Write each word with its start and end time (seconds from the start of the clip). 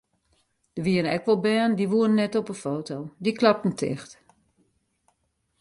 Der 0.75 0.83
wienen 0.85 1.13
ek 1.15 1.25
wol 1.27 1.41
bern 1.45 1.73
dy 1.77 1.85
woenen 1.93 2.17
net 2.21 2.37
op 2.39 2.47
de 2.49 2.55
foto, 2.63 2.97
dy 3.23 3.31
klapten 3.39 3.73
ticht. 3.79 4.11